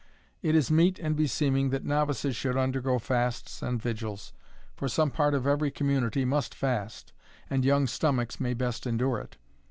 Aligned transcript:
It 0.41 0.55
is 0.55 0.71
meet 0.71 0.97
and 0.97 1.15
beseeming 1.15 1.69
that 1.69 1.85
novices 1.85 2.35
should 2.35 2.57
undergo 2.57 2.97
fasts 2.97 3.61
and 3.61 3.79
vigils; 3.79 4.33
for 4.75 4.87
some 4.87 5.11
part 5.11 5.35
of 5.35 5.45
every 5.45 5.69
community 5.69 6.25
must 6.25 6.55
fast, 6.55 7.13
and 7.51 7.63
young 7.63 7.85
stomachs 7.85 8.39
may 8.39 8.55
best 8.55 8.87
endure 8.87 9.19
it. 9.19 9.37